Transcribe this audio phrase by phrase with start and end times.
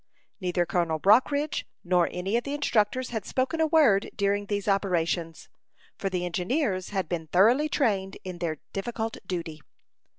[0.39, 5.47] Neither Colonel Brockridge nor any of the instructors had spoken a word during these operations,
[5.95, 9.61] for the engineers had been thoroughly trained in their difficult duty.